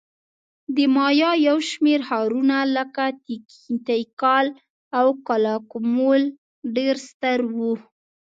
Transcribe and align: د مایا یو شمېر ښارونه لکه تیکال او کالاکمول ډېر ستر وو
د 0.75 0.77
مایا 0.95 1.31
یو 1.47 1.57
شمېر 1.69 1.99
ښارونه 2.07 2.57
لکه 2.75 3.03
تیکال 3.87 4.47
او 4.99 5.07
کالاکمول 5.27 6.21
ډېر 6.75 6.95
ستر 7.07 7.39
وو 7.55 7.73